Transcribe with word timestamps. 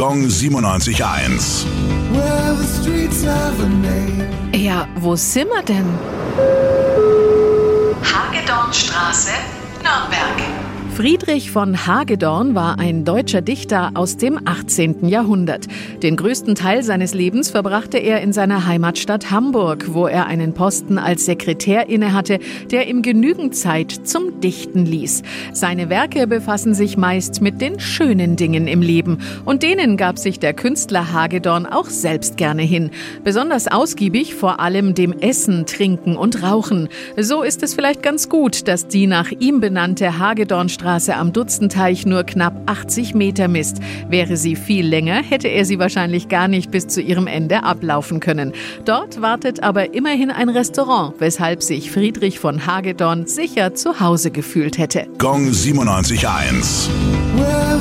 Gong 0.00 0.22
97.1. 0.22 1.66
Well, 2.10 2.56
the 2.56 2.64
streets 2.64 3.22
have 3.22 3.60
a 3.60 3.68
name. 3.68 4.26
Ja, 4.54 4.88
wo 4.94 5.14
sind 5.14 5.50
wir 5.50 5.62
denn? 5.62 5.84
Hagedornstraße, 8.02 9.32
Nürnberg. 9.82 10.59
Friedrich 11.00 11.50
von 11.50 11.86
Hagedorn 11.86 12.54
war 12.54 12.78
ein 12.78 13.06
deutscher 13.06 13.40
Dichter 13.40 13.92
aus 13.94 14.18
dem 14.18 14.38
18. 14.44 15.08
Jahrhundert. 15.08 15.66
Den 16.02 16.14
größten 16.14 16.54
Teil 16.54 16.82
seines 16.82 17.14
Lebens 17.14 17.48
verbrachte 17.48 17.96
er 17.96 18.20
in 18.20 18.34
seiner 18.34 18.66
Heimatstadt 18.66 19.30
Hamburg, 19.30 19.94
wo 19.94 20.06
er 20.06 20.26
einen 20.26 20.52
Posten 20.52 20.98
als 20.98 21.24
Sekretär 21.24 21.88
innehatte, 21.88 22.38
der 22.70 22.86
ihm 22.86 23.00
genügend 23.00 23.56
Zeit 23.56 23.92
zum 23.92 24.42
Dichten 24.42 24.84
ließ. 24.84 25.22
Seine 25.54 25.88
Werke 25.88 26.26
befassen 26.26 26.74
sich 26.74 26.98
meist 26.98 27.40
mit 27.40 27.62
den 27.62 27.80
schönen 27.80 28.36
Dingen 28.36 28.66
im 28.66 28.82
Leben 28.82 29.20
und 29.46 29.62
denen 29.62 29.96
gab 29.96 30.18
sich 30.18 30.38
der 30.38 30.52
Künstler 30.52 31.14
Hagedorn 31.14 31.64
auch 31.64 31.88
selbst 31.88 32.36
gerne 32.36 32.60
hin. 32.60 32.90
Besonders 33.24 33.68
ausgiebig 33.68 34.34
vor 34.34 34.60
allem 34.60 34.94
dem 34.94 35.14
Essen, 35.18 35.64
Trinken 35.64 36.16
und 36.16 36.42
Rauchen. 36.42 36.90
So 37.16 37.42
ist 37.42 37.62
es 37.62 37.72
vielleicht 37.72 38.02
ganz 38.02 38.28
gut, 38.28 38.68
dass 38.68 38.86
die 38.86 39.06
nach 39.06 39.30
ihm 39.30 39.60
benannte 39.60 40.18
Hagedornstraße 40.18 40.89
am 40.90 41.32
Dutzenteich 41.32 42.04
nur 42.04 42.24
knapp 42.24 42.54
80 42.66 43.14
Meter 43.14 43.48
misst. 43.48 43.78
Wäre 44.08 44.36
sie 44.36 44.56
viel 44.56 44.86
länger, 44.86 45.22
hätte 45.22 45.48
er 45.48 45.64
sie 45.64 45.78
wahrscheinlich 45.78 46.28
gar 46.28 46.48
nicht 46.48 46.70
bis 46.70 46.88
zu 46.88 47.00
ihrem 47.00 47.26
Ende 47.26 47.62
ablaufen 47.62 48.20
können. 48.20 48.52
Dort 48.84 49.22
wartet 49.22 49.62
aber 49.62 49.94
immerhin 49.94 50.30
ein 50.30 50.48
Restaurant, 50.48 51.14
weshalb 51.18 51.62
sich 51.62 51.90
Friedrich 51.90 52.38
von 52.38 52.66
Hagedorn 52.66 53.26
sicher 53.26 53.74
zu 53.74 54.00
Hause 54.00 54.30
gefühlt 54.30 54.78
hätte. 54.78 55.06
Gong 55.18 55.50
97.1. 55.50 56.88
Well, 57.36 57.80